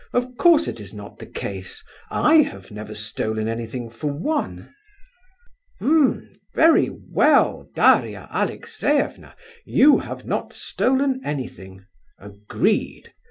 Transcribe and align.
"Of 0.13 0.35
course 0.35 0.67
it 0.67 0.79
is 0.81 0.95
not 0.95 1.19
the 1.19 1.27
case. 1.27 1.83
I 2.09 2.37
have 2.37 2.71
never 2.71 2.95
stolen 2.95 3.47
anything, 3.47 3.87
for 3.91 4.07
one." 4.11 4.73
"H'm! 5.79 6.27
very 6.55 6.89
well, 6.89 7.69
Daria 7.75 8.27
Alexeyevna; 8.33 9.35
you 9.63 9.99
have 9.99 10.25
not 10.25 10.53
stolen 10.53 11.21
anything—agreed. 11.23 13.13